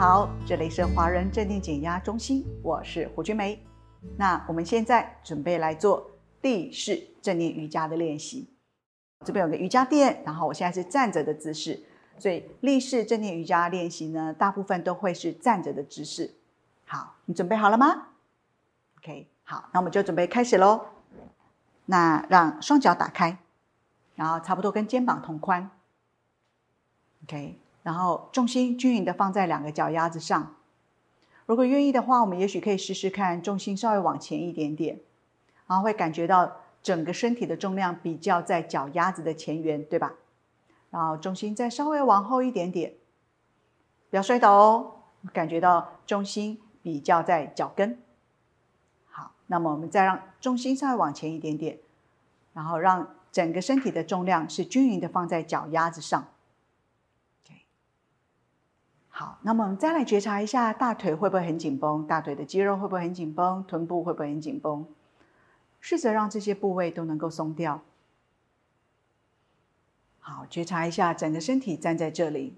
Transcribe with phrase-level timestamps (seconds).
[0.00, 3.62] 好，这里是华人正念减压中心，我是胡君梅。
[4.16, 6.10] 那我们现在准备来做
[6.40, 8.48] 立式正念瑜伽的练习。
[9.26, 11.82] 这边有个瑜伽垫，然后我现在是站着的姿势，
[12.18, 16.34] 所以立式正念瑜伽练习呢，大部分都会是站着的姿势。
[16.86, 18.06] 好，你准备好了吗
[19.00, 20.86] ？OK，好，那我们就准备开始喽。
[21.84, 23.36] 那让双脚打开，
[24.14, 25.70] 然后差不多跟肩膀同宽。
[27.24, 30.54] OK，然后重心均匀的放在两个脚丫子上。
[31.46, 35.00] 如果愿意的话，我们也许可以试试看，重心稍微往前一点点，
[35.66, 36.52] 然后会感觉到。
[36.82, 40.14] 整个身体的重量比较在脚丫子的前缘，对吧？
[40.88, 42.94] 然后重心再稍微往后一点点，
[44.08, 44.92] 不要摔倒哦。
[45.30, 47.98] 感觉到重心比较在脚跟。
[49.10, 51.78] 好，那么我们再让重心稍微往前一点点，
[52.54, 56.28] 然后让整个身体的重量是均匀的放在脚丫子上。
[59.20, 64.88] 好，那么我们再来觉察一下大腿会不会很紧绷，大腿的肌肉会不会很紧绷，臀部会不会很紧绷？
[65.78, 67.82] 试着让这些部位都能够松掉。
[70.20, 72.56] 好，觉察一下整个身体站在这里，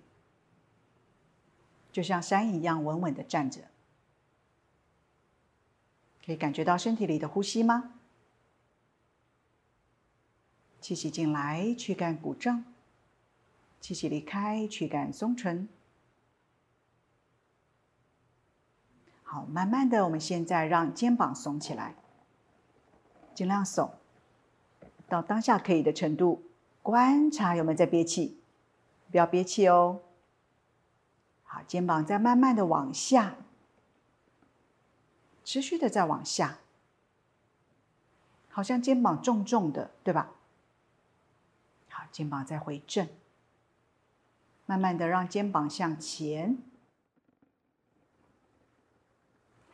[1.90, 3.62] 就像山一样稳稳的站着。
[6.24, 7.94] 可以感觉到身体里的呼吸吗？
[10.80, 12.62] 气息进来，驱赶鼓胀；
[13.80, 15.68] 气息离开，驱赶松沉。
[19.32, 21.94] 好，慢慢的，我们现在让肩膀耸起来。
[23.34, 23.88] 尽量耸
[25.08, 26.42] 到当下可以的程度，
[26.82, 28.38] 观察有没有在憋气，
[29.10, 30.02] 不要憋气哦。
[31.44, 33.36] 好，肩膀再慢慢的往下，
[35.42, 36.58] 持续的再往下，
[38.50, 40.30] 好像肩膀重重的，对吧？
[41.88, 43.08] 好，肩膀再回正，
[44.66, 46.58] 慢慢的让肩膀向前。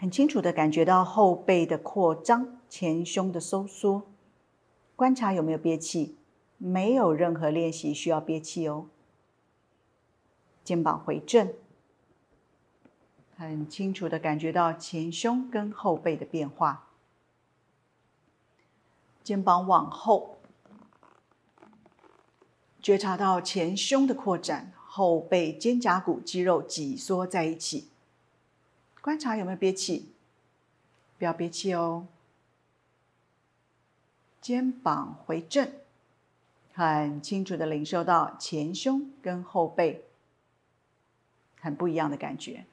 [0.00, 4.04] 很清楚的感觉到后背的扩张，前胸的收缩，
[4.94, 6.16] 观察有没有憋气，
[6.56, 8.86] 没有任何练习需要憋气哦。
[10.62, 11.52] 肩膀回正，
[13.36, 16.86] 很清楚的感觉到前胸跟后背的变化，
[19.24, 20.38] 肩膀往后，
[22.80, 27.88] 觉察到前胸的扩展，后背肩胛骨肌肉挤缩在一起。
[29.00, 30.12] 观察有没有憋气，
[31.18, 32.06] 不要憋气哦。
[34.40, 35.72] 肩膀回正，
[36.72, 40.04] 很清楚的领受到前胸跟后背
[41.60, 42.64] 很不一样的感觉。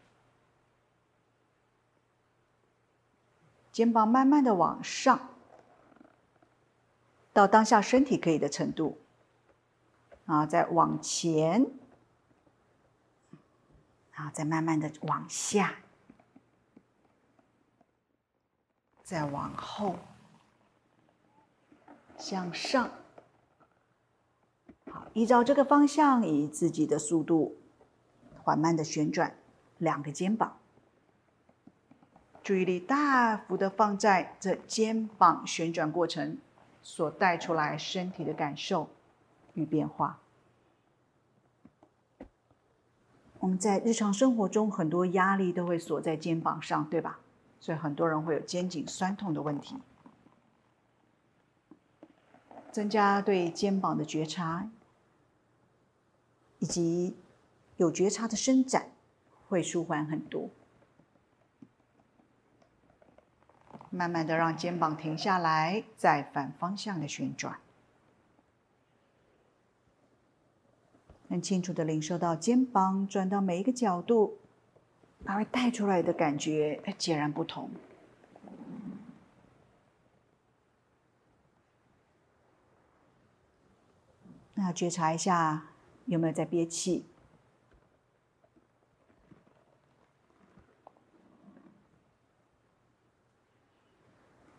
[3.72, 5.30] 肩膀慢慢的往上，
[7.34, 8.98] 到当下身体可以的程度，
[10.26, 11.66] 啊再往前，
[14.14, 15.80] 啊再慢慢的往下。
[19.06, 19.98] 再往后，
[22.18, 22.90] 向上，
[24.90, 27.56] 好，依照这个方向，以自己的速度
[28.42, 29.38] 缓慢的旋转
[29.78, 30.58] 两个肩膀，
[32.44, 36.40] 注意力大幅的放在这肩膀旋转过程
[36.82, 38.90] 所带出来身体的感受
[39.54, 40.20] 与变化。
[43.38, 47.20] 我们在日常生活中很多压力都会锁在肩膀上，对吧？
[47.66, 49.76] 所以很多人会有肩颈酸痛的问题，
[52.72, 54.70] 增加对肩膀的觉察，
[56.60, 57.18] 以及
[57.78, 58.92] 有觉察的伸展，
[59.50, 60.52] 会舒缓很多。
[63.90, 67.60] 慢慢的让肩膀停下来，再反方向的旋转，
[71.28, 74.38] 很清楚的领受到肩膀转到每一个角度。
[75.26, 77.70] 它会带出来的感觉截然不同。
[84.54, 85.66] 那觉察一下
[86.06, 87.06] 有没有在憋气？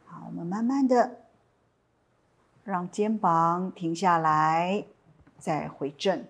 [0.04, 1.22] 好，我们慢慢的
[2.64, 4.84] 让肩膀停下来，
[5.38, 6.26] 再回正。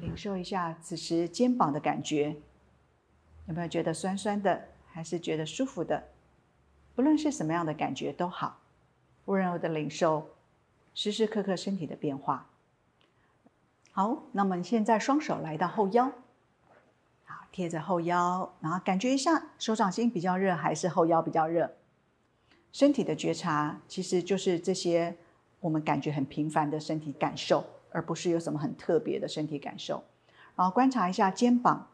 [0.00, 2.36] 感受一下此时肩膀的感觉，
[3.46, 6.08] 有没有觉得酸酸的，还是觉得舒服的？
[6.94, 8.60] 不论是什么样的感觉都好，
[9.26, 10.30] 温柔的领受
[10.94, 12.48] 时时刻刻身体的变化。
[13.92, 16.06] 好，那么现在双手来到后腰，
[17.24, 21.72] 好，贴着后腰，然后感觉一下手掌心比较热还是后腰比较热？
[22.72, 25.16] 身体的觉察其实就是这些
[25.60, 27.64] 我们感觉很平凡的身体感受。
[27.90, 30.04] 而不是有什么很特别的身体感受，
[30.56, 31.88] 然后观察一下肩膀、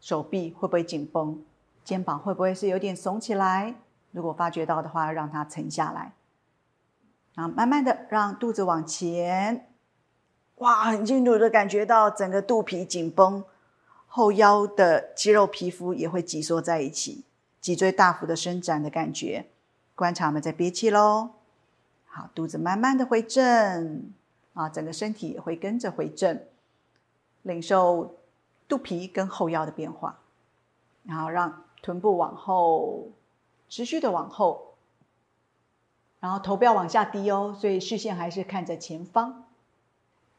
[0.00, 1.42] 手臂会不会紧绷，
[1.84, 3.74] 肩膀会不会是有点耸起来？
[4.12, 6.12] 如果发觉到的话，让它沉下来。
[7.34, 9.68] 然后慢慢的让肚子往前，
[10.56, 13.44] 哇，很清楚的感觉到整个肚皮紧绷，
[14.06, 17.24] 后腰的肌肉皮肤也会挤缩在一起，
[17.60, 19.46] 脊椎大幅的伸展的感觉。
[19.96, 21.30] 观察我们在憋气喽。
[22.06, 24.12] 好，肚子慢慢的回正，
[24.54, 26.42] 啊，整个身体也会跟着回正，
[27.42, 28.16] 领受
[28.66, 30.20] 肚皮跟后腰的变化，
[31.04, 33.08] 然后让臀部往后，
[33.68, 34.74] 持续的往后，
[36.20, 39.44] 然后头不要往下低哦，所以视线还是看着前方，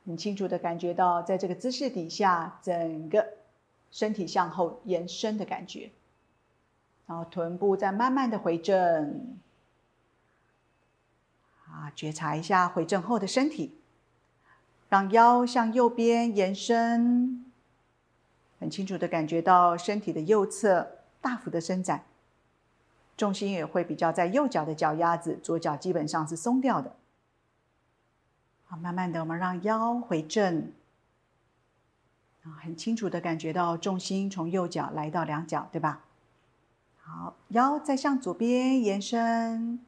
[0.06, 3.34] 很清楚的感觉到在这个姿势底下，整个
[3.92, 5.92] 身体向后延伸的感觉，
[7.06, 9.38] 然后臀部再慢慢的回正。
[11.68, 13.78] 啊，觉察一下回正后的身体，
[14.88, 17.46] 让腰向右边延伸，
[18.60, 22.04] 很清楚的感觉到身体的右侧大幅的伸展，
[23.18, 26.96] 重心也会比较在右脚的脚丫子，左脚基本上是松掉的。
[28.66, 30.72] 好，慢慢的我们让腰回正，
[32.44, 36.02] 啊，很清楚的感觉到重心从右脚来到两脚，对吧？
[37.02, 39.80] 好，腰再向左边延伸。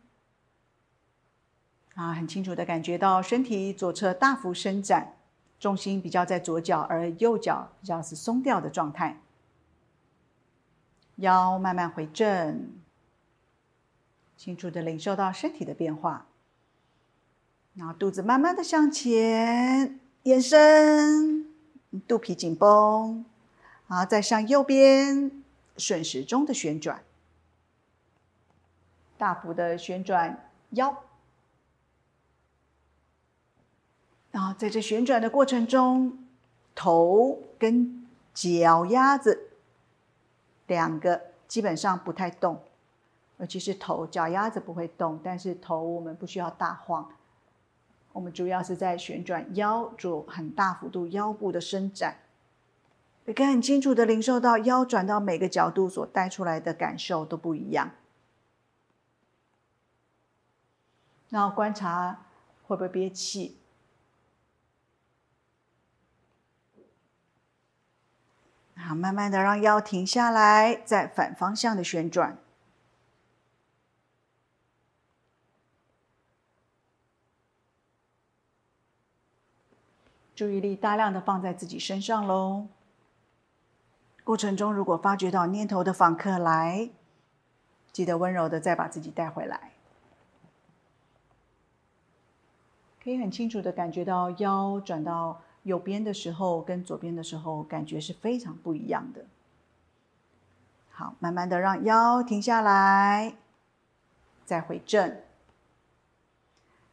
[1.98, 5.16] 啊，很清楚的感觉到身体左侧大幅伸展，
[5.60, 9.18] 重心比较在左脚，而右脚比较是松掉的状态。
[11.16, 12.70] 腰慢慢回正，
[14.38, 16.28] 清楚的领受到身体的变化。
[17.74, 21.48] 然后肚子慢慢的向前延伸，
[22.08, 23.26] 肚皮紧绷，
[23.88, 25.32] 然后再向右边
[25.78, 27.02] 顺时钟的旋转，
[29.18, 31.04] 大幅的旋转腰。
[34.38, 36.16] 然后在这旋转的过程中，
[36.76, 38.06] 头跟
[38.36, 39.50] 脚丫子
[40.68, 42.62] 两个基本上不太动，
[43.40, 47.10] 尤其是头，脚丫子不会动，但是头我们不需要大晃。
[48.14, 52.18] 我们主要是在旋转腰，做很大幅度腰部的伸展，
[53.26, 57.90] 你可以很清楚的领受到腰转到每个角度所带出来的感受都不一样。
[61.30, 62.26] 然后观察
[62.68, 63.57] 会不会憋气。
[68.88, 72.38] 好，慢慢的让腰停下来，再反方向的旋转。
[80.34, 82.68] 注意力大量的放在自己身上喽。
[84.24, 86.90] 过程中如果发觉到念头的访客来，
[87.92, 89.74] 记得温柔的再把自己带回来。
[93.04, 95.42] 可以很清楚的感觉到腰转到。
[95.68, 99.26] 右边的时候跟左边的时候感觉是非常不一样的。
[100.90, 103.36] 好，慢慢的让腰停下来，
[104.46, 105.22] 再回正。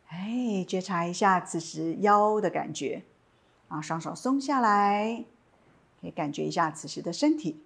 [0.08, 3.04] 哎，觉察一下此时腰的感觉，
[3.68, 5.24] 啊，双手松下来，
[6.00, 7.64] 可以感觉一下此时的身体。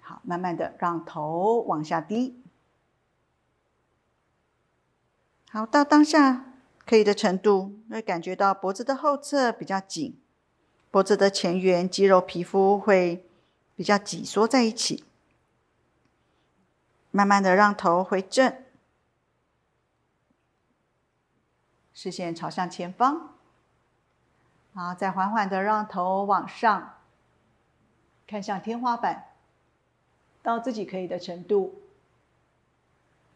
[0.00, 2.40] 好，慢慢的让头往下低。
[5.50, 6.53] 好，到当下。
[6.86, 10.20] 可以的程度，会感觉到脖子的后侧比较紧，
[10.90, 13.24] 脖子的前缘肌肉皮肤会
[13.74, 15.04] 比较挤缩在一起。
[17.10, 18.54] 慢慢的让头回正，
[21.94, 23.30] 视线朝向前方，
[24.74, 26.98] 然后再缓缓的让头往上，
[28.26, 29.28] 看向天花板，
[30.42, 31.80] 到自己可以的程度，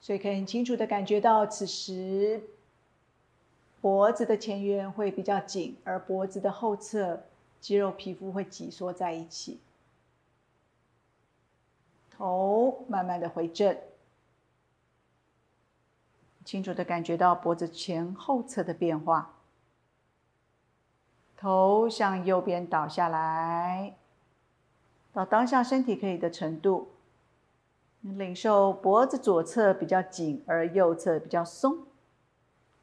[0.01, 2.43] 所以可以很清楚的感觉到此时。
[3.81, 7.23] 脖子的前缘会比较紧，而脖子的后侧
[7.61, 9.61] 肌肉皮肤会挤缩在一起。
[12.11, 13.79] 头慢慢的回正，
[16.45, 19.35] 清楚的感觉到脖子前后侧的变化。
[21.37, 23.95] 头向右边倒下来，
[25.13, 26.89] 到当下身体可以的程度，
[28.01, 31.85] 领受脖子左侧比较紧，而右侧比较松。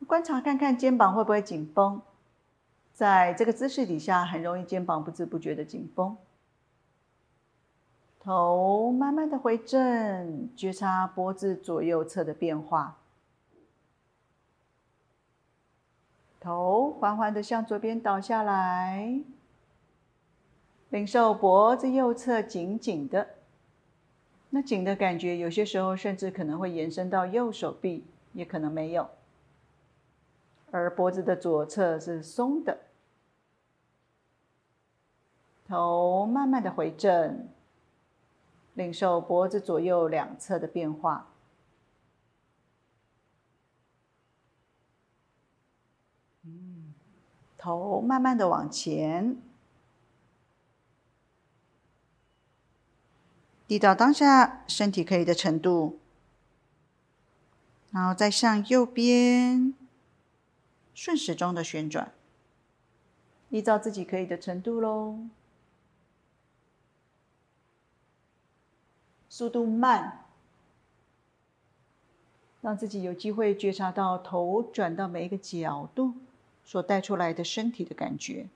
[0.07, 2.01] 观察看看肩膀会不会紧绷，
[2.93, 6.15] 在这个姿势底下，很容易肩膀不知不觉的紧绷。
[8.19, 12.97] 头慢慢的回正，觉察脖子左右侧的变化。
[16.39, 19.19] 头缓缓的向左边倒下来，
[20.89, 23.27] 领受脖子右侧紧紧的，
[24.51, 29.09] 那紧的感觉，有些时候甚至可能会延伸到右手臂，也可能没有。
[30.75, 32.81] 而脖子的左侧是松的，
[35.65, 37.47] 头慢慢的回正，
[38.73, 41.29] 领受脖子左右两侧的变化。
[46.43, 46.93] 嗯，
[47.57, 49.37] 头慢慢的往前，
[53.65, 55.99] 递到当下身体可以的程度，
[57.91, 59.73] 然后再向右边
[60.95, 62.13] 顺时钟的旋转，
[63.49, 65.19] 依照自己可以的程度喽。
[69.29, 70.25] 速度慢，
[72.61, 76.13] 让自己有机会觉察到头转到每一个角度
[76.63, 78.47] 所带出来的身体的感觉。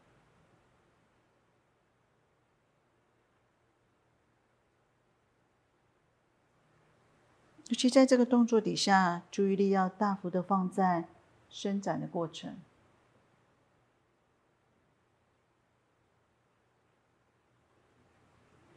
[7.67, 11.07] 尤其在这个动作底下，注意力要大幅的放在
[11.49, 12.57] 伸展的过程，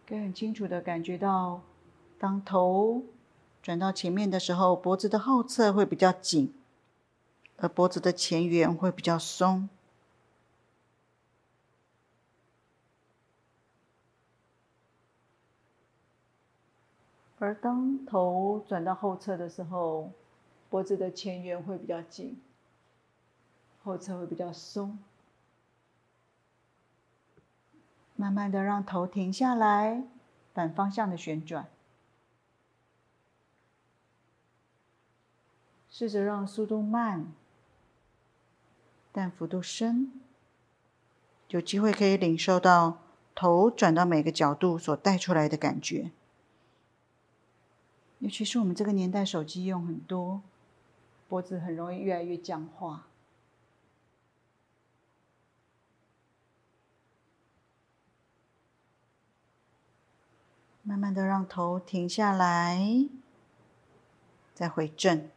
[0.07, 1.63] 可以很清楚的感觉到。
[2.19, 3.03] 当头
[3.61, 6.55] 转到前面的时候，脖子的后侧会比较紧，
[7.57, 9.69] 而脖子的前缘会比较松。
[17.41, 20.13] 而当头转到后侧的时候，
[20.71, 22.41] 脖子的前缘会比较紧，
[23.83, 24.99] 后侧会比较松。
[28.15, 30.05] 慢慢的让头停下来，
[30.55, 31.69] 反方向的旋转。
[35.91, 37.33] 试着让速度慢，
[39.11, 40.13] 但幅度深，
[41.49, 42.99] 有机会可以领受到
[43.35, 46.13] 头转到每个角度所带出来的感觉。
[48.21, 50.43] 尤其是我们这个年代，手机用很多，
[51.29, 53.09] 脖子很容易越来越僵化。
[60.85, 63.07] 慢慢的让头停下来，
[64.53, 65.31] 再回正。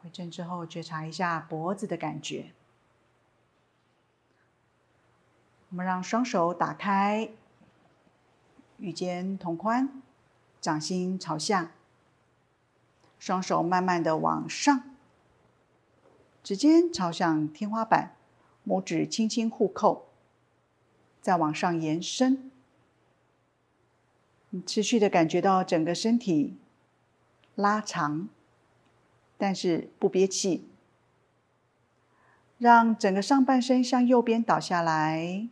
[0.00, 2.52] 回正之后，觉察一下脖子的感觉。
[5.70, 7.30] 我们让双手打开，
[8.76, 10.00] 与肩同宽，
[10.60, 11.72] 掌心朝下，
[13.18, 14.94] 双手慢慢的往上，
[16.44, 18.14] 指尖朝向天花板，
[18.64, 20.06] 拇指轻轻互扣，
[21.20, 22.47] 再往上延伸。
[24.50, 26.56] 你持续的感觉到整个身体
[27.54, 28.28] 拉长。
[29.40, 30.68] 但是不憋气，
[32.58, 35.48] 让整个上半身向右边倒下来，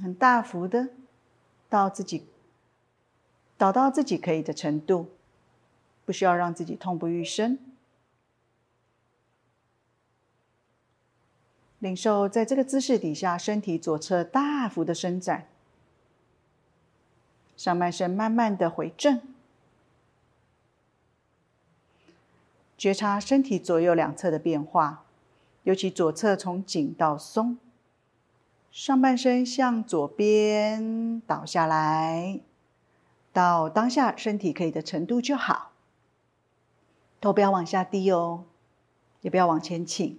[0.00, 0.90] 很大幅的
[1.68, 2.28] 到自己
[3.58, 5.10] 倒到自己可以的程度，
[6.04, 7.58] 不需要让自己痛不欲生。
[11.80, 15.48] 领受在这个姿势底下，身体左侧大幅的伸展，
[17.62, 19.22] 上半身慢慢的回正。
[22.76, 25.04] 觉察身体左右两侧的变化，
[25.62, 27.56] 尤其左侧从紧到松，
[28.72, 32.40] 上半身向左边倒下来，
[33.32, 35.70] 到当下身体可以的程度就好。
[37.20, 38.42] 头不要往下低哦，
[39.20, 40.18] 也不要往前倾，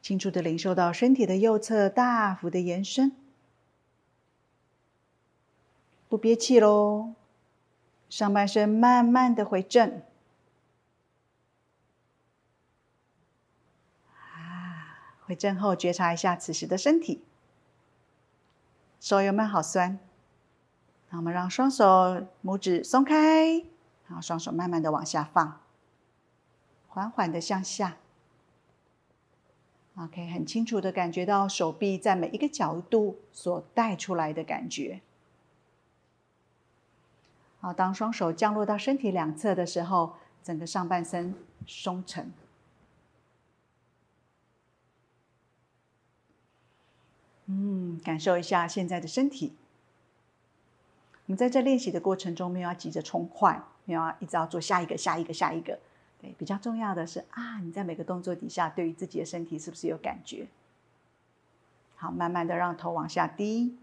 [0.00, 3.12] 清楚的领受到身体的右侧大幅的延伸，
[6.08, 7.14] 不憋气喽，
[8.08, 10.02] 上半身慢慢的回正。
[15.26, 17.22] 回正后，觉察一下此时的身体，
[18.98, 19.98] 手有没有好酸？
[21.10, 23.62] 那我们让双手拇指松开，
[24.06, 25.60] 然后双手慢慢的往下放，
[26.88, 27.98] 缓缓的向下。
[29.98, 35.02] OK，很清楚的感觉到手臂在每一个角度所带出来的感觉。
[37.60, 41.34] 好，当双手降落到身体两侧的时候，整个上半身
[41.66, 42.32] 松沉。
[47.46, 49.54] 嗯，感受一下现在的身体。
[51.26, 55.78] 我们在这练习的过程中，没有要急着冲快，没有要一直要做下一个、下一个、下一个。
[56.20, 60.46] 对，比较重要的是啊，你在每个动作底下，对于自己的身体是不是有感觉？
[61.96, 63.76] 好，慢慢的让头往下低，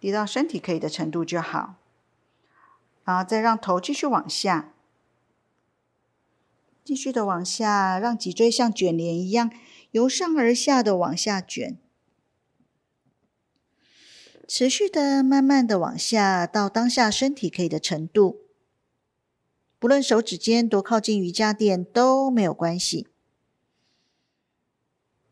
[0.00, 1.76] 低到身体可以的程度就好。
[3.04, 4.72] 然后再让头继续往下，
[6.82, 9.50] 继续的往下，让脊椎像卷帘一样。
[9.92, 11.76] 由上而下的往下卷，
[14.46, 18.42] 持续的、慢慢的往下，到当下身体可以的程度。
[19.80, 23.08] 不论手指尖多靠近瑜伽垫都没有关系。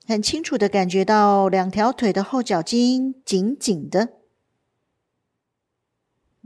[0.04, 4.17] 很清楚的感觉到两条腿的后脚筋紧紧的，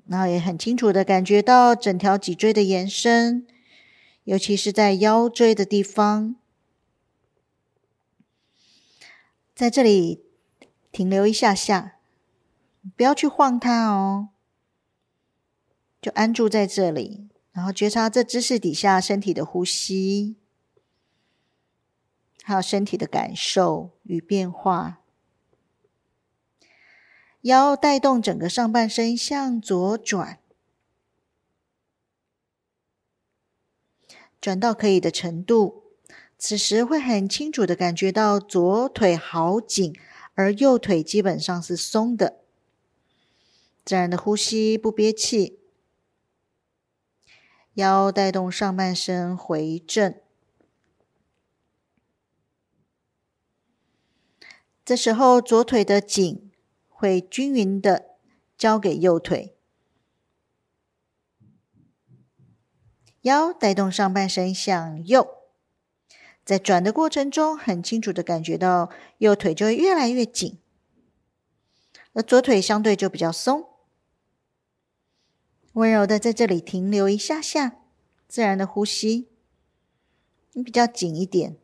[0.06, 3.46] 然后也很清楚的感觉到整条脊椎的延伸，
[4.24, 6.36] 尤其是在腰椎的地方，
[9.54, 10.24] 在这里
[10.90, 11.98] 停留一下下，
[12.96, 14.28] 不要去晃它哦，
[16.00, 20.36] 就安住在这里，然后觉察这姿势底下身体的呼吸。
[22.44, 25.01] 还有身体的感受与变化，
[27.42, 30.38] 腰带动整个上半身向左转，
[34.40, 35.82] 转到可以的程度。
[36.38, 39.94] 此时会很清楚的感觉到左腿好紧，
[40.34, 42.40] 而右腿基本上是松的。
[43.84, 45.58] 自然的呼吸，不憋气，
[47.74, 50.14] 腰带动上半身回正。
[54.84, 56.51] 这时候，左腿的紧
[57.02, 58.10] 会均匀的
[58.56, 59.56] 交给右腿，
[63.22, 65.26] 腰带动上半身向右，
[66.44, 70.60] 在转的过程中，很清楚的感觉到右腿就会越来越紧，
[72.12, 73.66] 而左腿相对就比较松。
[75.72, 77.80] 温柔的在这里停留一下下，
[78.28, 79.28] 自然的呼吸，
[80.52, 81.56] 你比较紧一点。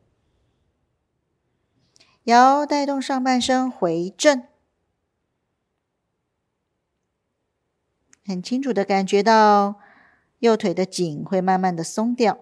[2.25, 4.45] 腰带动上半身回正，
[8.29, 9.79] 很清楚的感觉到
[10.37, 12.37] 右腿的紧会慢慢的松掉，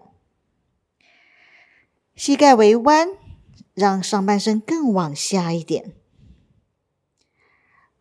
[2.14, 3.08] 膝盖微弯，
[3.72, 5.94] 让上半身更往下一点，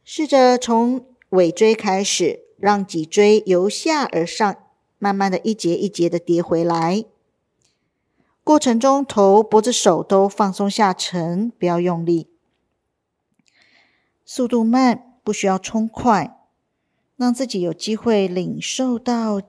[0.04, 4.58] 试着从尾椎开始，让脊椎由下而上，
[5.00, 7.06] 慢慢的一节一节的叠回来。
[8.44, 12.30] 过程中，头、脖子、手都放松下沉，不要用力，
[14.26, 16.37] 速度慢，不需要冲快，
[17.18, 19.42] 让自己有机会领受到，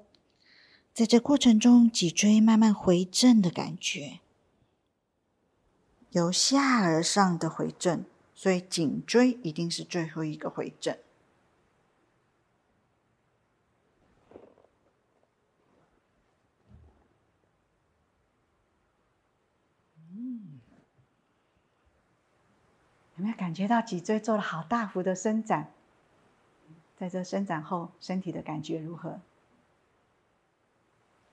[0.95, 4.21] 在这过程中脊椎慢慢回正的感觉，
[6.11, 10.97] 由下而上的回正，所以颈椎一定是最后一个回正。
[23.17, 25.73] 有没有感觉到脊椎做了好大幅的伸展？
[26.99, 29.21] 在这伸展后，身体的感觉如何？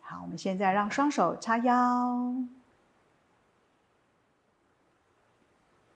[0.02, 2.36] 好，我们现在让双手叉腰，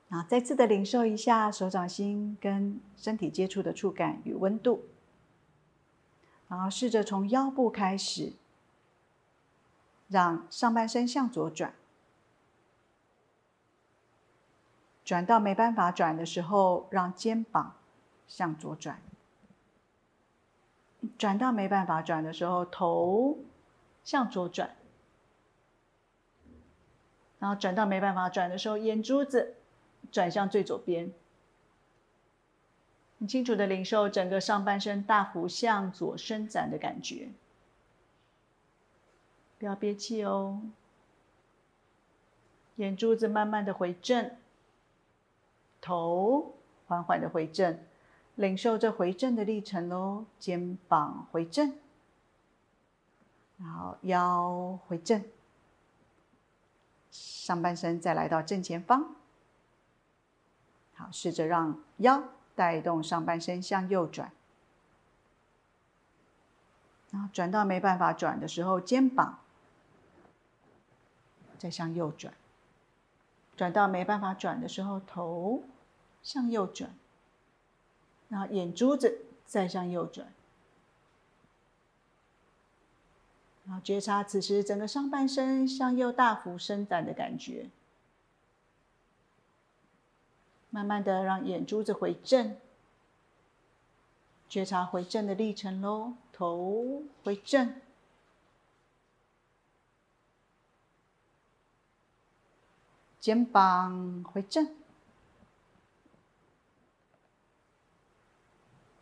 [0.07, 4.85] 然后再次的领受一下手掌心跟身体接触的触感与温度，
[6.47, 8.33] 然后试着从腰部开始，
[10.07, 11.75] 让上半身向左转。
[15.05, 17.75] 转到没办法转的时候，让肩膀
[18.27, 18.97] 向左转；
[21.17, 23.37] 转到没办法转的时候，头
[24.03, 24.69] 向左转；
[27.39, 29.55] 然后转到没办法转的时候，眼珠子
[30.11, 31.11] 转向最左边。
[33.19, 37.29] 很清楚的领受整个上半身大幅向左伸展的感觉，
[39.57, 40.61] 不要憋气哦。
[42.77, 44.31] 眼珠子慢慢的回正。
[45.81, 46.55] 头
[46.87, 47.79] 缓缓的回正，
[48.39, 50.25] 领受这回正的历程喽。
[50.39, 51.75] 肩膀回正，
[53.57, 55.25] 然后腰回正，
[57.11, 59.13] 上半身再来到正前方。
[60.95, 62.23] 好，试着让腰
[62.55, 64.31] 带动上半身向右转，
[67.11, 69.39] 然后转到没办法转的时候，肩膀
[71.57, 72.33] 再向右转。
[73.57, 75.63] 转到没办法转的时候，头
[76.23, 76.95] 向右转，
[78.29, 80.31] 然后眼珠子再向右转，
[83.65, 87.69] 然后觉察此时整个上半身向右大幅伸展的感觉。
[90.69, 92.55] 慢慢的让眼珠子回正，
[94.47, 97.81] 觉察回正的历程喽，头回正。
[103.19, 104.75] 肩膀回正，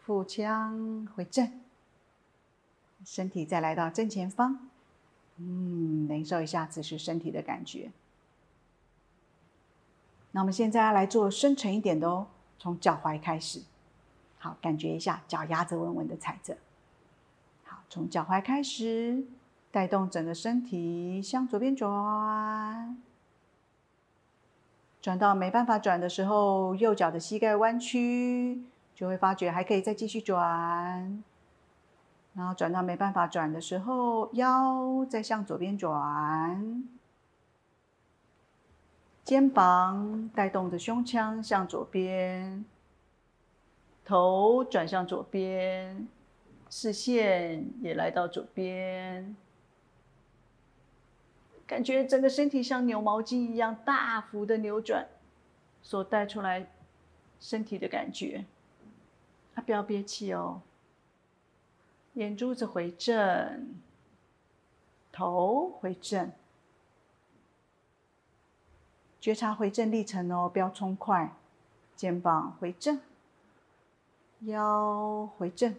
[0.08, 1.52] 腹腔回正，
[3.04, 4.70] 身体再来到正前方，
[5.36, 7.92] 嗯，感受一下此时身体的感觉。
[10.32, 13.64] 那我们现在要来做深沉一点的哦，从脚踝开始，
[14.40, 16.56] 好，感觉一下脚丫子稳稳的踩着，
[17.66, 19.26] 好，从脚踝开始，
[19.72, 22.98] 带动整个身体向左边转。
[25.02, 28.64] 转到没办法转的时候，右脚的膝盖弯曲，
[28.98, 31.24] 就会发觉还可以再继续转。
[32.34, 36.84] 然后转到没办法转的时候，腰再向左边转，
[39.24, 42.66] 肩膀带动着胸腔向左边，
[44.04, 46.08] 头转向左边，
[46.68, 49.36] 视线也来到左边。
[51.68, 55.08] 感觉整个身体像扭毛巾一样大幅的扭转，
[55.84, 56.66] 所带出来
[57.40, 58.46] 身体的感觉。
[59.62, 60.62] 不要憋气哦。
[62.14, 63.76] 眼珠子回正，
[65.12, 66.32] 头回正，
[69.20, 71.36] 觉察回正历程哦，不要冲快。
[71.96, 73.02] 肩膀回正，
[74.42, 75.76] 腰回正，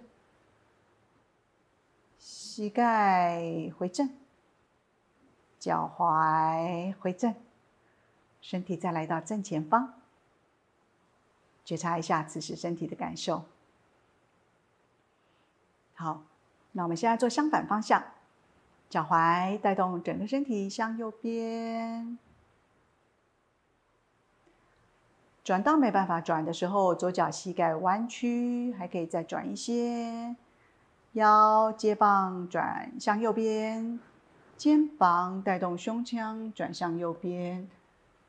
[2.19, 4.11] 膝盖回正。
[5.61, 7.35] 脚踝回正，
[8.41, 9.95] 身体再来到正前方，
[11.65, 13.45] 觉察一下此时身体的感受。
[16.01, 16.23] 好，
[16.71, 18.01] 那我们现在做相反方向，
[18.89, 22.17] 脚踝带动整个身体向右边，
[25.43, 30.37] 转到没办法转的时候，左脚膝盖弯曲，还可以再转一些，
[31.15, 33.99] 腰接棒转向右边。
[34.57, 37.69] 肩膀带动胸腔转向右边，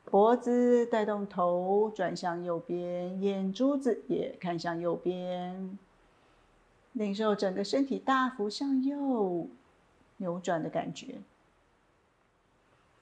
[0.04, 5.78] 脖子带动头转向右边，眼珠子也看向右边，
[6.92, 9.48] 领受整个身体大幅向右
[10.18, 11.20] 扭转的感觉。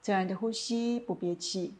[0.01, 1.75] 自然的呼吸，不憋气，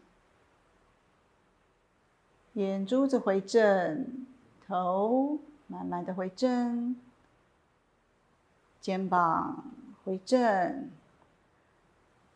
[2.53, 4.25] 眼珠子回正，
[4.67, 6.95] 头慢慢的回正，
[8.81, 9.63] 肩膀
[10.03, 10.89] 回正。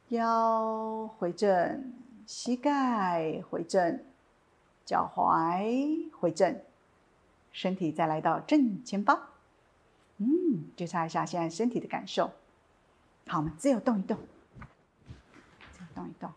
[0.09, 1.91] 腰回正，
[2.27, 4.03] 膝盖回正，
[4.86, 6.62] 脚踝回正，
[7.51, 9.32] 身体再来到正前方。
[10.23, 12.31] 嗯，觉察一下现在身体的感受。
[13.27, 14.17] 好，我们自由动一动，
[15.71, 16.31] 自由动一动。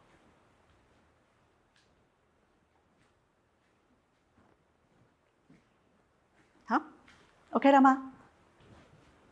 [6.64, 6.82] 好
[7.50, 8.12] ，OK 了吗？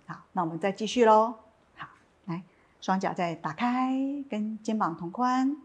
[0.06, 1.40] 好，那我们再继续喽。
[1.76, 1.88] 好，
[2.26, 2.42] 来
[2.80, 3.92] 双脚再打开，
[4.30, 5.56] 跟肩膀同宽。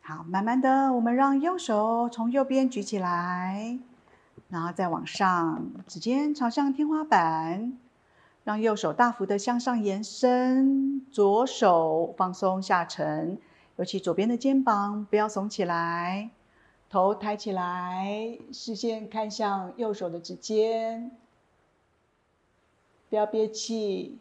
[0.00, 3.78] 好，慢慢的，我们让右手从右边举起来，
[4.52, 7.72] 然后再往上，指尖朝向天花板，
[8.44, 13.38] 让右手大幅的向上延伸，左手放松下沉，
[13.76, 16.28] 尤其左边的肩膀不要耸起来，
[16.90, 21.10] 头抬起来，视线看向右手的指尖，
[23.08, 24.18] 不要憋气。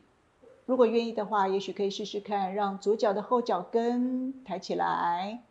[0.66, 5.42] 如果愿意的话，也许可以试试看，让左脚的后脚跟抬起来，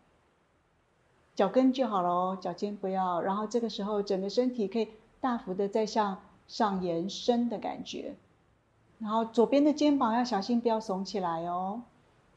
[1.34, 3.20] 脚跟就好了哦，脚尖不要。
[3.20, 4.88] 然后这个时候，整个身体可以
[5.20, 8.14] 大幅的再向上延伸的感觉。
[8.98, 11.82] 然后左边的肩膀要小心，不要耸起来哦。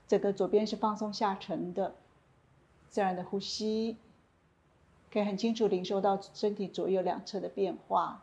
[0.08, 1.96] 整个左边是放松下沉的，
[2.88, 3.98] 自然的呼吸，
[5.12, 8.22] 可以很清楚领受到身体左右两侧的变化。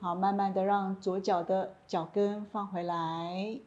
[0.00, 3.58] 好，慢慢的让左脚的脚跟放回来，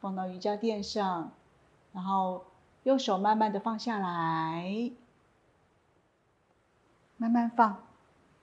[0.00, 1.32] 放到瑜伽垫上，
[1.92, 2.44] 然后
[2.84, 4.92] 右手慢慢的放下来，
[7.24, 7.82] 慢慢放，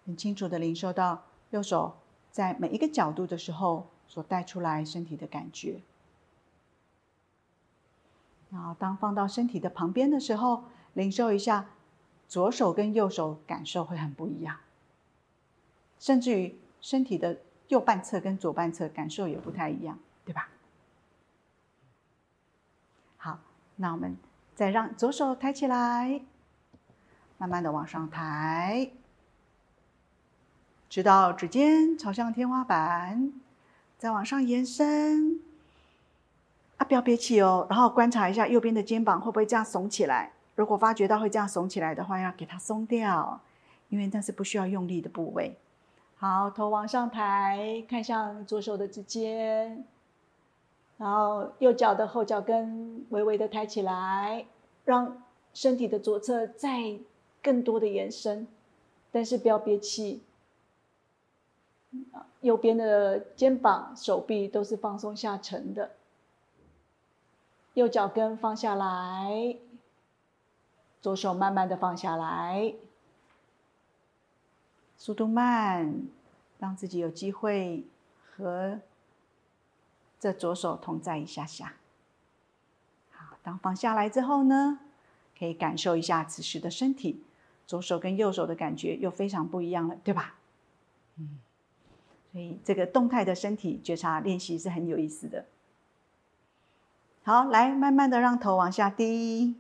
[0.06, 1.98] 很清楚的领受到右手
[2.32, 5.82] 在每一个角度的时候所带出来身体的感觉。
[8.50, 10.64] 然后当放到身体的旁边的时候，
[10.94, 11.68] 领受一下
[12.28, 14.58] 左手跟右手感受会很不一样，
[16.00, 16.58] 甚至于。
[16.84, 20.50] 身体的右半侧跟左半侧感受也不太一样，对吧？
[23.18, 23.38] 好，
[23.76, 24.18] 那我们
[24.56, 26.24] 再让左手抬起来，
[27.42, 28.92] 慢慢的往上抬，
[30.88, 33.34] 直到指尖朝向天花板，
[33.98, 35.40] 再往上延伸。
[36.78, 40.34] 啊，不要憋气哦，然后观察一下右边的肩膀会不会这样耸起来。
[40.54, 43.42] 如果发觉到会这样耸起来的话，要给它松掉，
[43.90, 45.58] 因为那是不需要用力的部位。
[46.18, 49.84] 好，头往上抬，看向左手的指尖，
[51.00, 54.46] 然后右脚的后脚跟微微的抬起来，
[54.86, 55.24] 让
[55.56, 57.00] 身体的左侧再
[57.42, 58.48] 更多的延伸，
[59.12, 60.22] 但是不要憋气。
[62.42, 65.92] 右边的肩膀、手臂都是放松下沉的，
[67.74, 69.58] 右脚跟放下来，
[71.02, 72.74] 左手慢慢的放下来。
[74.98, 76.04] 速度慢，
[76.60, 77.84] 让自己有机会
[78.24, 78.80] 和
[80.20, 81.74] 这左手同在一下下。
[83.12, 84.80] 好，当放下来之后呢，
[85.38, 87.24] 可以感受一下此时的身体，
[87.66, 90.36] 左手跟右手的感觉又非常不一样了，对吧？
[91.18, 91.40] 嗯，
[92.32, 95.46] 所以这个动态的身体觉察练习是很有意思的。
[97.24, 99.56] 好，来慢慢的让头往下低，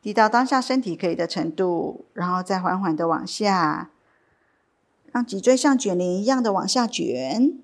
[0.00, 3.90] 低到当下身体可以的程度，然后再缓缓的往下，
[5.12, 7.58] 让脊椎像卷帘一样的往下卷。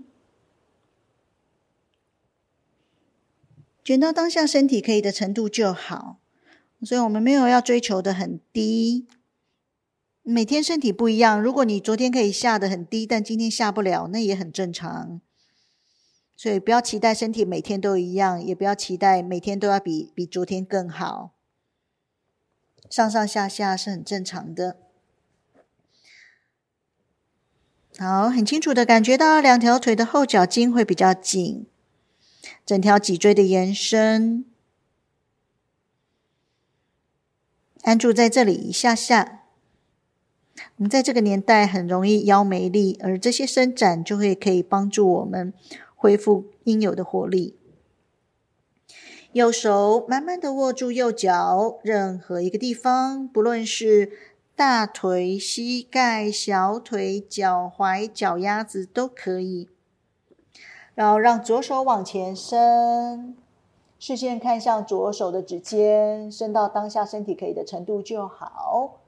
[3.82, 6.18] 卷到当下身体可以的程度就好，
[6.82, 9.06] 所以我们没有要追求的很低。
[10.22, 15.20] 每天身体不一样，如果你昨天可以下得很低，但今天下不了，那也很正常。
[16.36, 21.34] 所以不要期待身体每天都一样，也不要期待每天都要比比昨天更好。
[22.88, 24.76] 上上下下是很正常的。
[27.98, 31.66] 好，很清楚的感觉到两条腿的后脚筋会比较紧。
[32.64, 34.44] 整条脊椎的延伸，
[37.82, 39.42] 安住在这里一下下。
[40.76, 45.52] 我们在这个年代很容易腰没力，而这些伸展就会可以帮助我们
[45.94, 47.54] 恢复应有的活力。
[49.32, 54.10] 右手慢慢的握住右脚任何一个地方，不论是
[54.56, 59.68] 大腿、膝盖、小腿、脚踝、脚丫子都可以。
[60.94, 63.36] 然后让左手往前伸，
[63.98, 69.00] 视线看向左手的指尖，伸到当下身体可以的程度就好。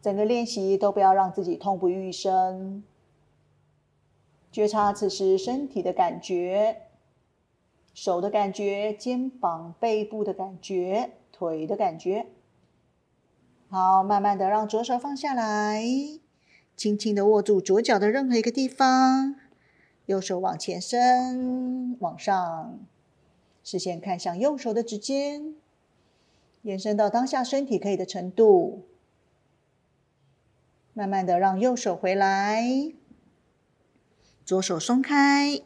[0.00, 2.82] 整个练习都不要让自己痛不欲生，
[4.50, 6.82] 觉察此时身体的感觉，
[7.92, 12.26] 手的感觉，肩膀、背部的感觉，腿的感觉。
[13.68, 15.84] 好，慢慢的让左手放下来，
[16.74, 19.34] 轻轻的握住左脚的任何一个地方。
[20.06, 22.78] 右手往前伸，往上，
[23.70, 25.54] 视线看向右手的指尖，
[26.62, 28.88] 延伸到当下身体可以的程度。
[30.94, 32.94] 慢慢的让右手回来，
[34.42, 35.60] 左手松开，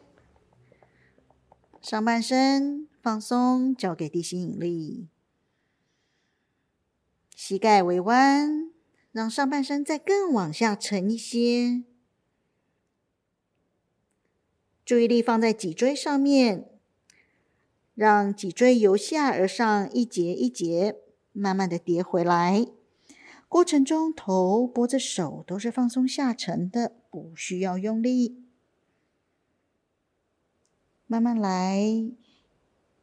[1.81, 5.07] 上半身放松，交给地心引力，
[7.33, 8.69] 膝盖微弯，
[9.13, 11.83] 让上半身再更往下沉一些。
[14.83, 16.72] 注意力放在脊椎上面，
[17.95, 20.97] 让脊椎由下而上一节一节
[21.31, 22.65] 慢慢的叠回来。
[23.47, 28.43] 过程中，头、脖子、手都是放松下沉的，不需要用力。
[31.05, 32.03] 慢慢来，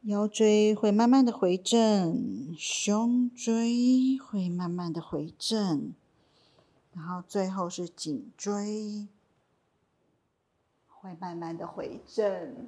[0.01, 5.93] 腰椎会慢慢的回正，胸椎会慢慢的回正，
[6.93, 9.07] 然后最后是颈椎。
[10.89, 12.67] 会慢慢的回正，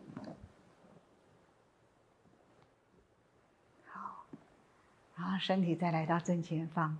[5.16, 6.98] 然后身体再来到正前方，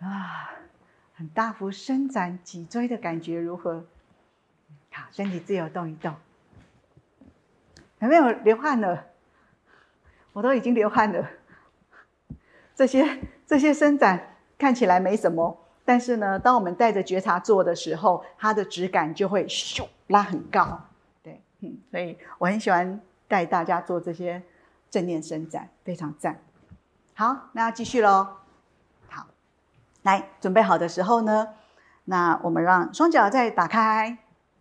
[0.00, 0.50] 啊，
[1.14, 3.84] 很大幅伸展脊椎的感觉如何？
[4.92, 6.14] 好，身体自由动一动，
[8.00, 9.06] 有没有流汗了？
[10.32, 11.30] 我都已经流汗了，
[12.74, 15.58] 这些这些伸展看起来没什么。
[15.84, 20.88] 但是呢，当我们带着觉察做的时候，它的质感就会咻拉很高，
[21.22, 24.40] 对，嗯，所以我很喜欢带大家做这些
[24.90, 26.38] 正念伸展，非常赞。
[27.20, 28.38] 好，那要继续喽。
[29.10, 29.26] 好，
[30.04, 31.48] 来，准备好的时候呢，
[32.06, 34.16] 那我们让双脚再打开，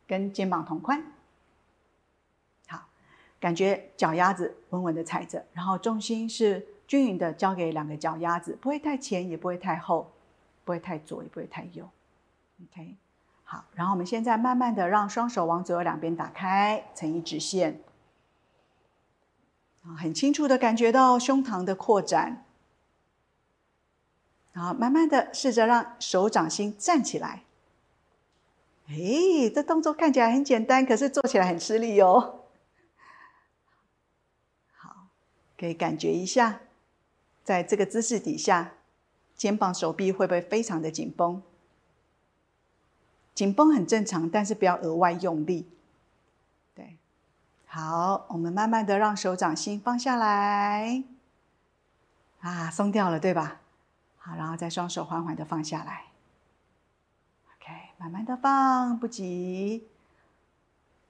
[0.05, 1.05] 跟肩膀同宽。
[2.67, 2.81] 好，
[3.39, 10.11] 感觉脚丫子稳稳的踩着，然后重心是均匀的交给两个脚丫子，不会太前，也不会太后。
[10.65, 11.89] 不会太左，也不会太右。
[12.61, 12.97] OK，
[13.45, 17.79] 好，然后我们现在慢慢的让双手往左右两边打开，成一直线。
[19.97, 22.43] 很清楚的感觉到胸膛的扩展。
[24.59, 27.43] 然后慢慢的试着让手掌心站起来。
[28.89, 32.41] 哎，这动作看起来很简单，可是做起来很吃力哦。
[34.75, 35.07] 好，
[35.57, 36.59] 可以感觉一下，
[37.41, 38.73] 在这个姿势底下。
[39.37, 41.41] 肩膀、手臂会不会非常的紧绷？
[43.33, 45.69] 紧绷很正常，但是不要额外用力。
[46.75, 46.97] 对，
[47.65, 51.05] 好，我们慢慢的让手掌心放下来，
[52.41, 53.58] 啊，松掉了，对吧？
[54.35, 56.05] 然后再双手缓缓的放下来。
[57.55, 59.87] OK，慢慢的放，不急。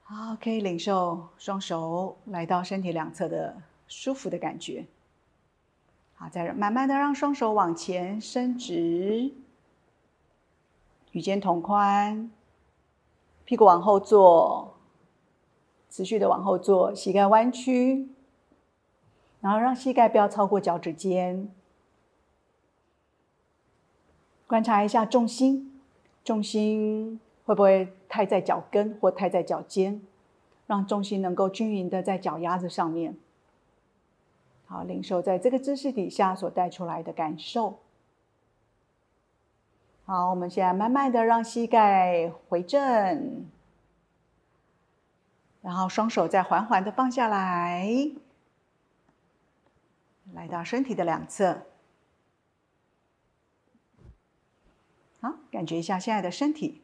[0.04, 4.88] 好，可以领受双手来到身体两侧的舒服的感觉。
[6.16, 9.34] 好，再慢慢的让双手往前伸直，
[11.12, 12.32] 与肩同宽，
[13.46, 14.76] 屁股往后坐，
[15.90, 18.10] 持续的往后坐，膝盖弯曲，
[19.40, 21.52] 然后让膝盖不要超过脚趾尖。
[24.50, 25.80] 观察一下重心，
[26.24, 30.02] 重心会不会太在脚跟或太在脚尖？
[30.66, 33.16] 让重心能够均匀的在脚丫子上面。
[34.66, 37.78] 好，领受在这个姿势底下所带出来的感受。
[40.06, 43.46] 好，我们现在慢慢的让膝盖回正，
[45.62, 47.88] 然后双手再缓缓的放下来，
[50.34, 51.69] 来到身体的两侧。
[55.22, 56.82] 好，感觉一下现在的身体。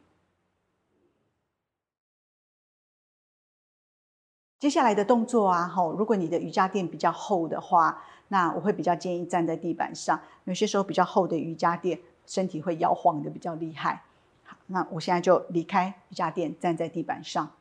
[4.58, 10.20] 接下来的动作啊，吼，如果你的瑜伽垫比较厚的话，那我会比较建议站在地板上。
[10.44, 14.02] 有些时候比较厚的瑜伽垫，身体会摇晃的比较厉害。
[14.44, 17.52] 好，那我现在就离开瑜伽垫，站在地板上。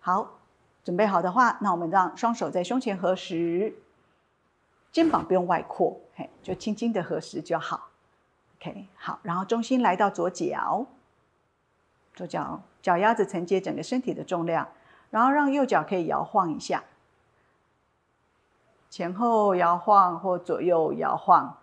[0.00, 0.40] 好，
[0.82, 3.76] 准备好的话，那我们让双手在胸前合十，
[4.90, 7.91] 肩膀不用外扩，嘿，就轻轻的合十就好。
[8.62, 10.86] OK，好，然后重心来到左脚，
[12.14, 14.68] 左脚脚丫子承接整个身体的重量。
[15.10, 16.84] 然后让右脚可以摇晃一下，
[18.88, 21.58] 前后摇晃或左右摇晃，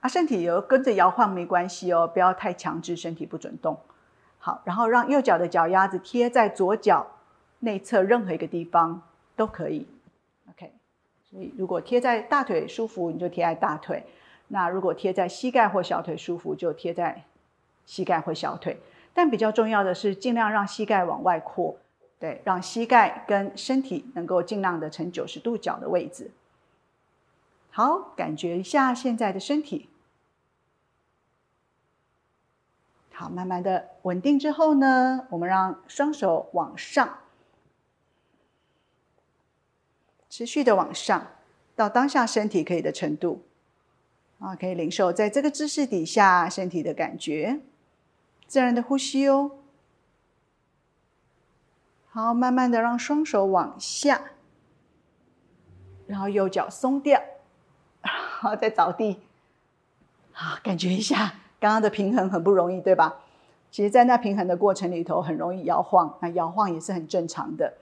[0.00, 3.78] 啊，身体有跟着摇晃没关系哦，不要太强制，身体不准动。
[4.40, 7.06] 好，然后让右脚的脚丫子贴在左脚
[7.60, 9.00] 内侧任何一个地方
[9.36, 9.86] 都可以。
[10.50, 10.70] OK，
[11.22, 14.02] 所以如果贴在大腿舒服，你就贴在大腿；
[14.52, 17.24] 那如果贴在膝盖或小腿舒服，就贴在
[17.86, 18.78] 膝盖或小腿。
[19.14, 21.76] 但比较重要的是，尽量让膝盖往外扩。
[22.18, 26.30] 对，让膝盖跟身体能够尽量的呈九十度角的位置。
[27.70, 29.88] 好，感觉一下现在的身体。
[33.12, 37.18] 好，慢慢的稳定之后呢，我们让双手往上，
[40.28, 41.28] 持续的往上，
[41.76, 43.42] 到当下身体可以的程度。
[44.40, 47.60] 啊，可以领受在这个姿势底下身体的感觉，
[48.46, 49.52] 自然的呼吸哦。
[52.08, 54.32] 好，慢慢的让双手往下，
[56.06, 57.22] 然后右脚松掉，
[58.02, 59.20] 好，再着地，
[60.32, 63.20] 好，感觉一下刚刚的平衡很不容易，对吧？
[63.70, 67.74] 其实，在那平衡的过程里头，很容易摇晃，那摇晃也是很正常的。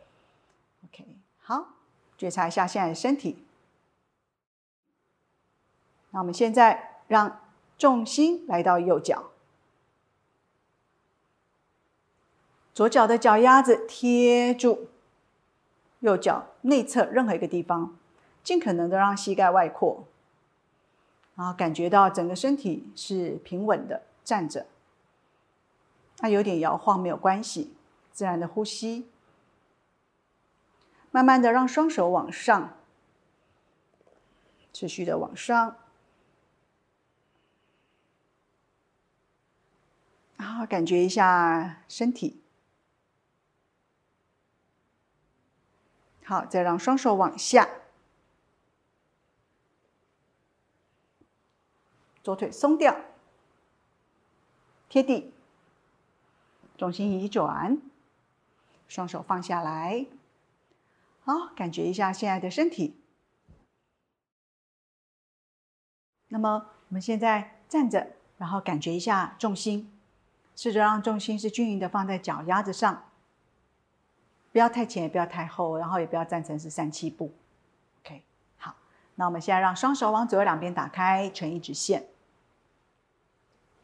[0.85, 1.07] OK，
[1.39, 1.69] 好，
[2.19, 3.47] 觉察一下现在的身体。
[6.11, 7.41] 那我们现在让
[7.77, 9.31] 重心来到右脚。
[12.75, 14.89] 左脚的脚丫子贴住
[16.01, 17.97] 右脚内侧任何一个地方，
[18.45, 20.05] 尽可能的让膝盖外扩，
[21.35, 24.67] 然后感觉到整个身体是平稳的站着。
[26.17, 27.75] 它有点摇晃没有关系，
[28.13, 29.09] 自然的呼吸，
[31.11, 32.77] 慢慢的让双手往上，
[34.73, 35.77] 持续的往上，
[40.39, 42.41] 然后感觉一下身体。
[46.25, 47.69] 好，再让双手往下，
[52.23, 52.95] 左腿松掉，
[54.89, 55.33] 贴地，
[56.77, 57.81] 重心移转，
[58.87, 60.07] 双手放下来。
[61.23, 62.95] 好，感觉一下现在的身体。
[66.29, 69.98] 那么我们现在站着，然后感觉一下重心，
[70.59, 73.05] 试着让重心是均匀的放在脚丫子上。
[74.51, 77.33] 不要太前，也不要太后，然后也不要站成是三七步。
[78.01, 78.25] OK，
[78.57, 78.75] 好，
[79.15, 82.09] 那我们现在让双手往左右两边打开，成一直线。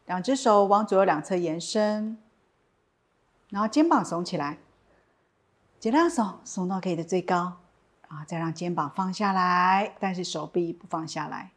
[0.05, 2.17] 两只手往左右两侧延伸，
[3.51, 4.57] 然后肩膀耸起来，
[5.79, 7.61] 尽量耸，耸到可以的最高。
[8.09, 11.51] 啊，再让肩膀放下来，但是手臂不放下来，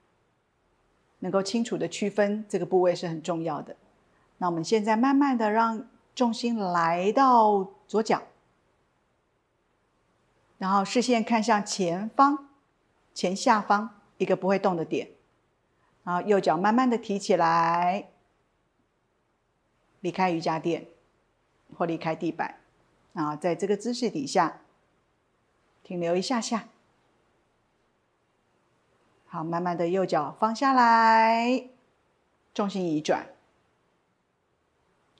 [1.18, 3.74] 能够清楚的区分这个部位是很重要的。
[4.38, 8.22] 那我们现在慢慢的让重心来到左脚。
[10.58, 12.48] 然后视线看向前方、
[13.14, 15.08] 前下方一个不会动的点，
[16.02, 18.08] 然后右脚慢慢的提起来，
[20.00, 20.86] 离开瑜伽垫
[21.76, 22.56] 或离开地板，
[23.12, 24.60] 然后在这个姿势底下
[25.84, 26.66] 停留一下下。
[29.28, 31.68] 好，慢慢的右脚放下来，
[32.52, 33.26] 重心移转，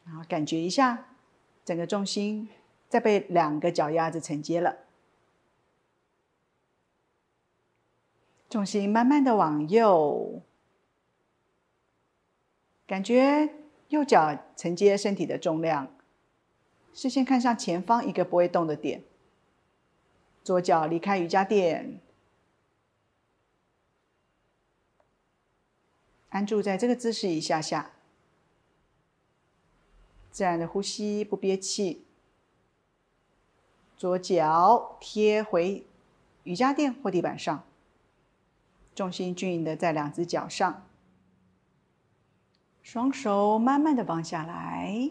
[0.09, 1.07] 然后感觉一下
[1.67, 2.49] 整个重心
[2.89, 4.79] 再被两个脚丫子承接了
[8.49, 10.43] 重心慢慢的往右
[12.87, 13.51] 感觉
[13.89, 15.95] 右脚承接身体的重量
[16.95, 19.03] 视线看向前方一个不会动的点
[20.43, 22.01] 左脚离开瑜伽垫
[26.31, 27.91] 安住在这个姿势一下下
[30.31, 32.05] 自然的呼吸，不憋气。
[33.97, 35.85] 左脚贴回
[36.45, 37.65] 瑜伽垫或地板上，
[38.95, 40.87] 重心均匀的在两只脚上，
[42.81, 45.11] 双手慢慢的放下来，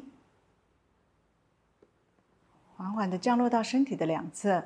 [2.77, 4.63] 缓缓的降落到身体的两侧。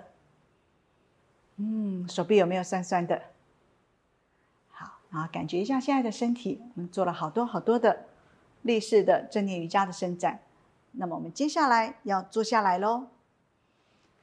[1.56, 3.24] 嗯，手臂有没有酸酸的？
[4.70, 6.62] 好，然后感觉一下现在的身体。
[6.76, 8.06] 我们做了好多好多的
[8.62, 10.40] 立式的正念瑜伽的伸展。
[10.92, 13.08] 那么我们接下来要坐下来喽。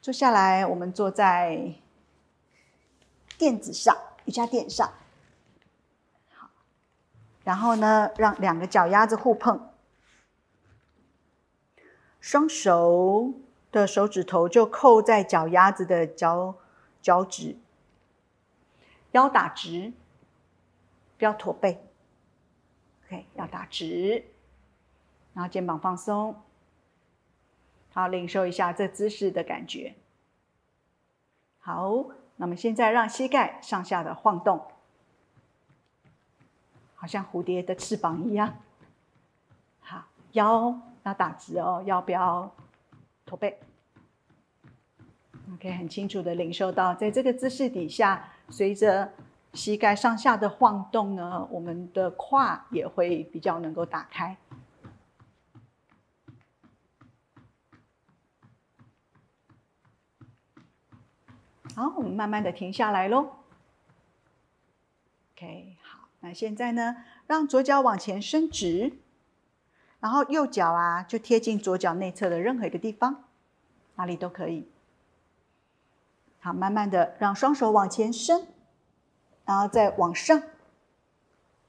[0.01, 1.75] 坐下来，我们坐在
[3.37, 4.93] 垫子上，瑜伽垫上。
[6.33, 6.49] 好，
[7.43, 9.61] 然后呢，让两个脚丫子互碰，
[12.21, 13.35] 双手
[13.73, 16.55] 的手指头就扣在脚丫子的脚
[17.03, 17.57] 脚趾，
[19.11, 19.93] 腰打直，
[21.19, 21.88] 不要驼背。
[23.09, 24.23] OK，要打直，
[25.33, 26.37] 然后肩膀放松。
[27.91, 29.95] 好，领受一下这姿势的感觉。
[31.59, 32.05] 好，
[32.37, 34.63] 那么现在让膝盖上下的晃动，
[36.95, 38.59] 好像蝴蝶的翅膀一样。
[39.81, 42.55] 好，腰要打直哦，腰不要
[43.25, 43.59] 驼背。
[45.55, 49.11] OK，很清楚的领受到，在这个姿势底下，随着
[49.55, 54.37] 膝盖上下的晃动呢，我们的胯也会比较能够打开。
[61.75, 63.31] 好，我们慢慢的停下来喽。
[65.35, 68.99] OK，好，那现在呢，让左脚往前伸直，
[70.01, 73.25] 然后右脚啊就贴近左脚内侧的任何一个地方，
[73.95, 74.69] 哪里都可以。
[76.41, 78.49] 好，慢慢的让双手往前伸，
[79.49, 80.43] 然后再往上，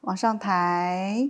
[0.01, 1.29] 往上抬。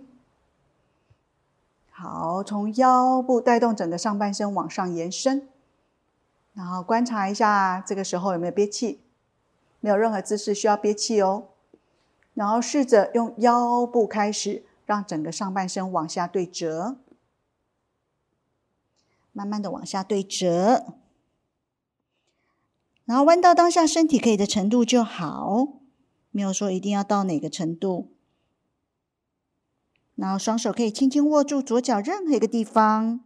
[1.91, 5.47] 好，从腰部带动整个上半身往上延伸。
[6.53, 8.99] 然后观察一下，这个时候有没有憋气？
[9.79, 11.49] 没有任何姿势需要憋气哦。
[12.33, 16.97] 然后试着用腰部开始，让整个上半身往下对折，
[19.33, 20.95] 慢慢的往下对折。
[23.05, 25.78] 然后弯到当下身体可以的程度就好，
[26.31, 28.11] 没有说一定要到哪个程度。
[30.15, 33.23] 然后双手可以轻轻握住左脚任何一个地方。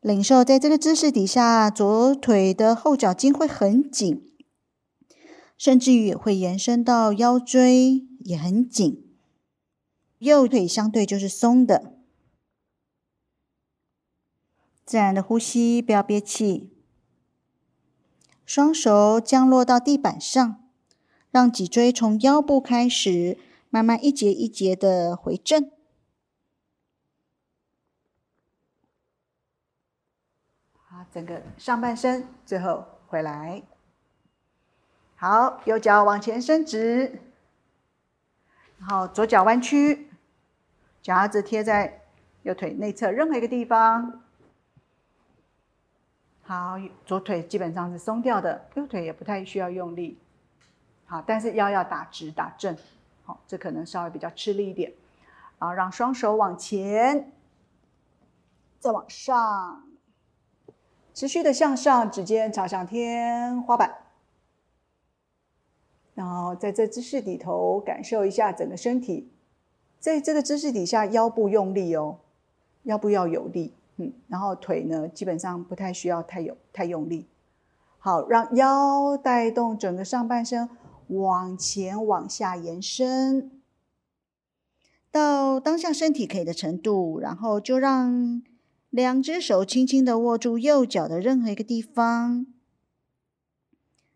[0.00, 4.32] 领受在这个姿势底下，左腿的后脚筋会很紧，
[5.56, 9.04] 甚至于也会延伸到腰椎，也很紧。
[10.18, 11.98] 右腿相对就是松的，
[14.86, 16.77] 自然的呼吸，不要憋气。
[18.48, 20.64] 双手降落到地板上，
[21.30, 23.36] 让脊椎从腰部开始，
[23.68, 25.70] 慢慢一节一节的回正。
[30.72, 33.62] 好整个上半身最后回来，
[35.16, 37.20] 好，右脚往前伸直，
[38.78, 40.08] 然后左脚弯曲，
[41.02, 42.00] 脚丫子贴在
[42.44, 44.24] 右腿内侧任何一个地方。
[46.48, 50.18] 好，左腿基本上是松掉的，右腿也不太需要用力。
[51.04, 52.74] 好，但是腰要打直打正，
[53.22, 54.90] 好，这可能稍微比较吃力一点。
[55.58, 57.30] 好，让双手往前，
[58.80, 59.84] 再往上。
[61.12, 63.98] 持续的向上，指尖朝向天花板，
[66.14, 69.30] 然后在这姿势里头感受一下整个身体，
[70.00, 72.20] 在这个姿势底下腰部用力哦，
[72.84, 77.26] 腰部要有力，嗯，然后腿呢基本上不太需要太有太用力，
[77.98, 80.68] 好，让腰带动整个上半身
[81.08, 83.52] 往前往下延伸，
[85.10, 88.42] 到当下身体可以的程度，然后就让。
[88.90, 92.46] 两只手轻轻的握住右脚的任何一个地方，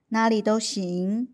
[0.09, 1.29] 哪里都行。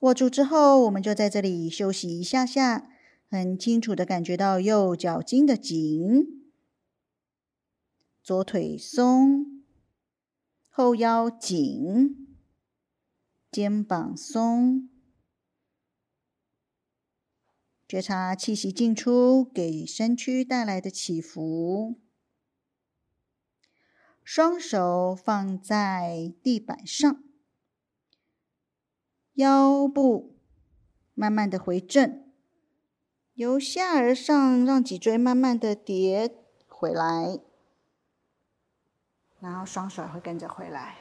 [0.00, 2.89] 握住之后，我们就在这里休息一下下，
[3.30, 6.50] 很清楚的感觉到右脚筋的紧，
[8.24, 9.62] 左腿松，
[10.68, 12.36] 后腰紧，
[13.48, 14.90] 肩膀松。
[17.86, 22.00] 觉察气息进出给身躯带来的起伏，
[24.24, 27.22] 双手放在地板上，
[29.34, 30.36] 腰部
[31.14, 32.29] 慢慢的回正，
[33.40, 36.30] 由下而上，让脊椎慢慢的叠
[36.68, 37.40] 回来，
[39.40, 40.96] 然后双手会跟着回来，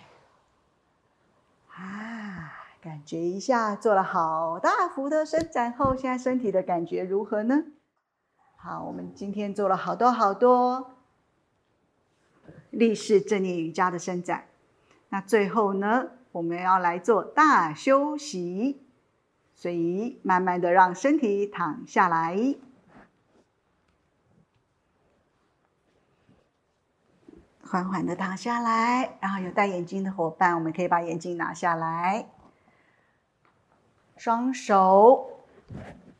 [1.75, 2.53] 啊。
[2.79, 7.65] 感觉一下，做了好大幅的伸展后，现在身体的感觉如何呢？
[8.55, 10.91] 好，我们今天做了好多好多
[12.69, 14.45] 立式正念瑜伽的伸展。
[15.09, 18.87] 那最后呢，我们要来做大休息，
[19.59, 22.55] 所以慢慢的让身体躺下来，
[27.61, 29.17] 缓缓的躺下来。
[29.19, 32.29] 然后有戴眼镜的伙伴，我们可以把眼镜拿下来，
[34.15, 35.41] 双手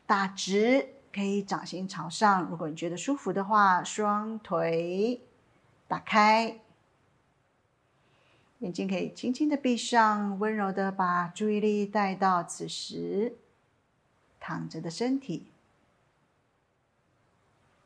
[0.04, 0.96] 大直。
[1.12, 5.20] 可以掌心朝上，如果你觉得舒服的话，双腿
[5.88, 6.60] 打开，
[8.60, 13.36] 眼睛可以轻轻的闭上，温柔的把注意力带到此时
[14.38, 15.46] 躺着的身体，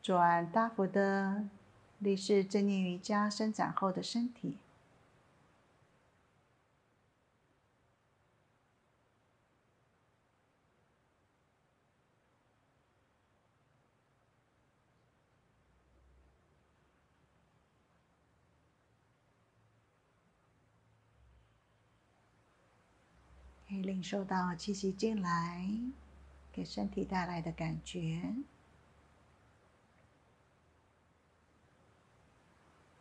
[0.02, 1.44] 转大幅的
[2.00, 4.56] 立式正念瑜伽伸展后的身体。
[23.84, 25.68] 领受到气息进来
[26.50, 28.34] 给身体带来的感觉，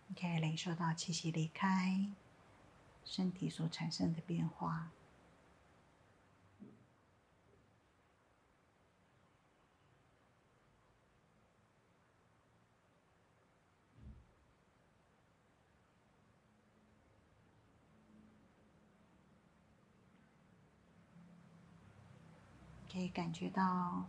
[0.07, 2.11] 你可以领受到气息离开
[3.05, 4.91] 身体所产生的变化。
[22.91, 24.05] 可以感觉到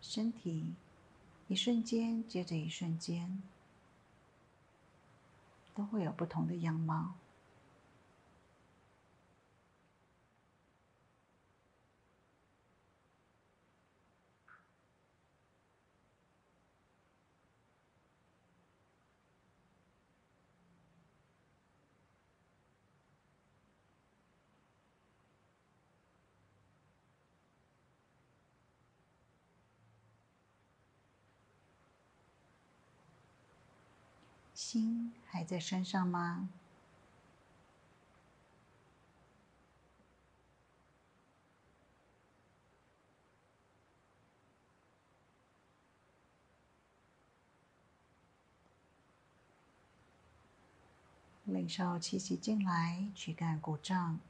[0.00, 0.74] 身体
[1.46, 3.42] 一瞬间接着一瞬间
[5.74, 7.14] 都会有不同的样貌。
[34.70, 36.48] 心还在身上吗？
[51.44, 54.20] 领受气息进来，躯干鼓胀；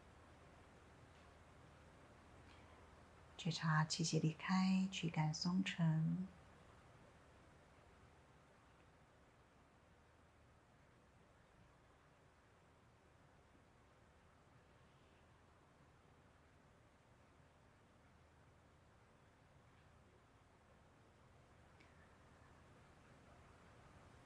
[3.36, 6.26] 觉察气息离开，躯干松沉。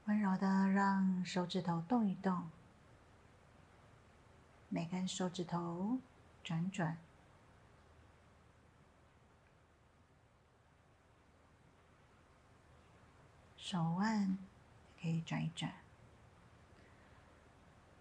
[0.07, 2.49] 温柔的让手指头动一动，
[4.71, 5.99] 每根手指头
[6.43, 6.97] 转转，
[13.59, 14.39] 手腕
[14.99, 15.71] 可以转一转，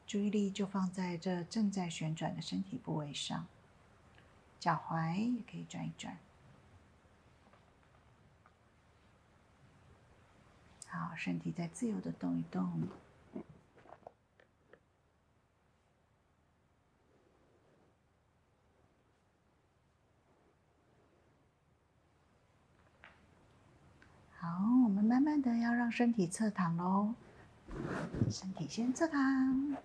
[0.08, 3.46] 注意力就放在这正在旋转的身体部位上，
[4.62, 6.18] 脚踝也可以转一转。
[10.94, 12.88] 好，身体再自由的动一动。
[24.38, 24.48] 好，
[24.84, 27.16] 我们慢慢的要让身体侧躺喽。
[28.30, 29.76] 身体先侧躺，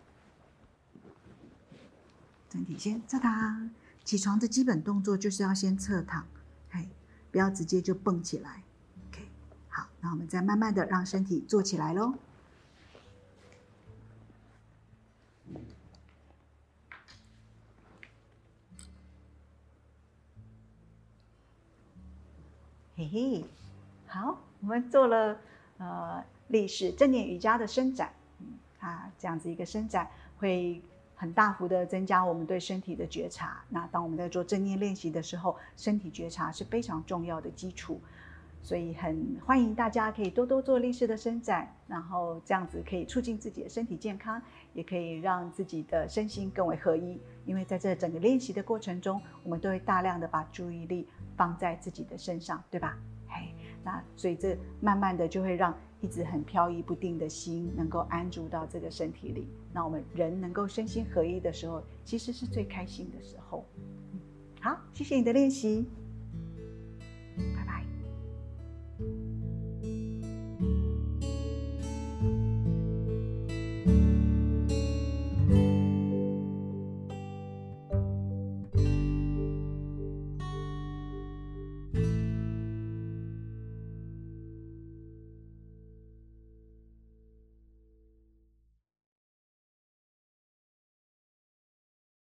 [2.52, 3.70] 身体先侧躺。
[4.04, 6.26] 起床的基本动作就是要先侧躺，
[6.68, 6.86] 嘿，
[7.30, 8.62] 不要直接就蹦起来。
[10.00, 12.14] 那我们再慢慢的让身体坐起来喽。
[22.96, 23.44] 嘿嘿，
[24.08, 25.38] 好，我们做了
[25.78, 28.12] 呃立式正念瑜伽的伸展，
[28.80, 30.82] 啊，这样子一个伸展会
[31.14, 33.62] 很大幅的增加我们对身体的觉察。
[33.68, 38.00] 那当我们在做正念练习的时候，身体觉察是非常重要的基础。
[38.62, 44.40] 所以很欢迎大家可以多多做力士的伸展，然后这样子可以促进自己的身体健康，
[44.74, 47.18] 也可以让自己的身心更为合一。
[47.46, 52.98] 因为在这整个练习的过程中，我们都会大量的把注意力放在自己的身上，对吧？
[53.26, 63.64] 嘿，那所以这慢慢的就会让一直很飘移不定的心能够安住到这个身体里，那我们人能够身心合一的时候，其实是最开心的时候。
[64.60, 65.86] 好，谢谢你的练习。